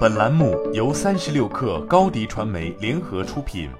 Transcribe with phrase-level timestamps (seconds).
[0.00, 3.70] 本栏目由三十六氪高低传媒联合出品。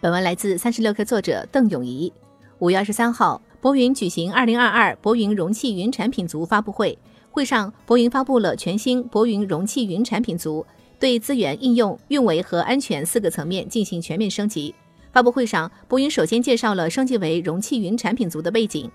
[0.00, 2.12] 本文来自三十六氪作者邓永怡。
[2.60, 6.96] 五月二十三号，博云举行二零二二博云容器云产品组发布会，
[7.30, 10.64] 会上博云发布了全新博云容器云产品组，
[11.00, 14.72] 对资源、应用、运维和安全四个层面进行全面升级。
[15.12, 18.88] 发布会上，博云首先介绍了升级为容器云产品组的背景。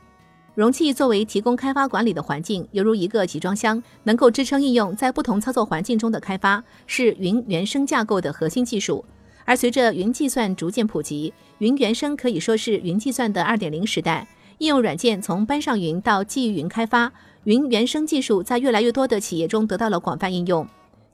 [0.55, 9.03] 容器作为提供开发管理的环境，犹如一个集装箱，能够支撑应用在不同操作环境中的开发，是云原生架构的核心技术。
[9.45, 14.27] 而随着云计算逐渐普及，云原生可以说是云计算的二点零时代。
[14.59, 17.11] 应用软件从搬上云到基于云开发，
[17.45, 20.65] 云原生技术在越来越多的企业中得到了广泛应用。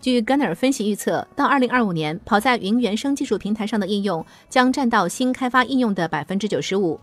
[0.01, 6.99] 据 Gartner 分析预测，到二零二五年，跑在云原生技术平台上的应用将占到新开发应用的百分之九十五。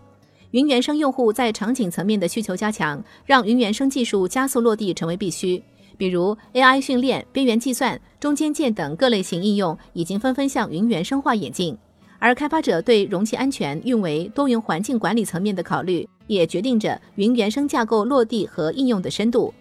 [0.56, 5.62] 云原生用户在场景层面的需求加强，让云原生技术加速落地成为必须。
[5.98, 11.77] 比如 AI 训练、边缘计算、中间件等各类型应用已经纷纷向云原生化演进。
[12.19, 19.52] 而开发者对容器安全、运维、多云环境管理层面的考虑，也决定着云原生架构落地和应用的深度。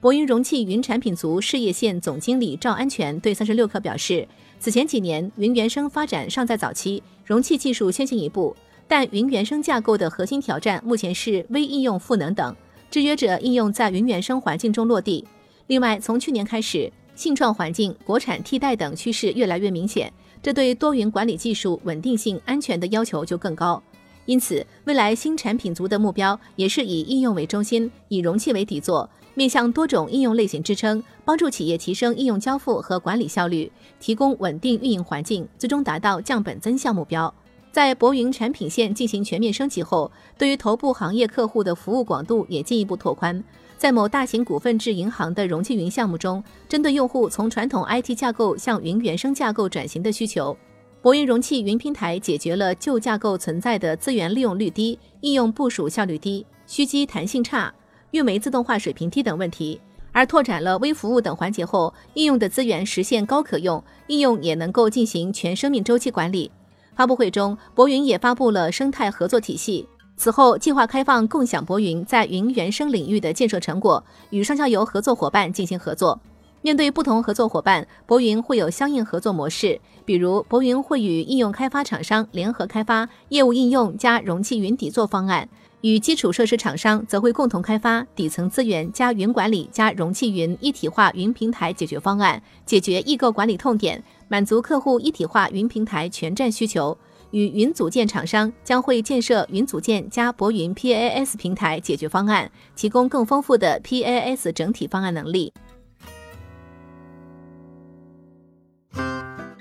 [0.00, 4.24] 博云容器云产品组事业线总经理赵安全对三十六氪表示，
[4.60, 8.54] 此前几年云原生发展尚在早期，容器技术先行一步。
[8.86, 12.54] 但云原生架构的核心挑战目前是微应用赋能等
[12.90, 15.26] 制约者应用在云原生环境中落地。
[15.66, 20.12] 另外，从去年开始，信创环境、国产替代等趋势越来越明显，
[20.42, 23.82] 这对多云管理技术稳定性、安全的要求就更高。
[24.26, 37.32] 因此，未来新产品族的目标也是以应用为中心，以容器为底座，面向多种应用类型支撑，帮助企业提升应用交付和管理效率，提供稳定运营环境，最终达到降本增效目标。
[37.74, 40.08] 在博云产品线进行全面升级后，
[40.38, 43.42] 对于头部行业客户的服务广度也进一步拓宽。
[43.76, 50.56] 在某大型股份制银行的容器云项目中，针对用户从传统 IT 架构向云原生架构转型的需求，
[51.02, 57.74] 博云容器云平台解决了旧架构存在的资源利用率低、应用部署效率低、虚积弹性差、
[58.12, 59.80] 运维自动化水平低等问题。
[60.12, 66.48] 而拓展了微服务等环节后，应用的资源实现高可用，应用也能够进行全生命周期管理。
[66.96, 69.88] 发布会中，博云也发布了生态合作体系。
[70.16, 76.20] 此后，计划开放共享博云在云原生领域的建设成果，与上下游合作伙伴进行合作。
[76.62, 85.48] 面对不同合作伙伴，博云会有相应合作模式，比如博云会与应用开发厂商联合开发业务应用加容器云底座方案。
[85.82, 94.02] 与基础设施厂商则会共同开发底层资源加云管理加容器云一体化云平台解决方案，解决异构管理痛点，
[94.34, 96.98] 满足客户一体化云平台全站需求。
[97.30, 105.52] 与云组件厂商将会建设云组件加博云 PAS 平台解决方案，提供更丰富的 PAS 整体方案能力。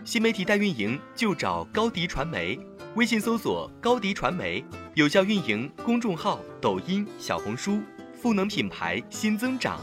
[0.04, 2.60] 新媒体代运营就找高迪传媒。
[2.96, 7.80] 微信搜索高迪传媒，有效运营公众号、抖音、小红书，
[8.20, 9.80] 赋能品牌新增长。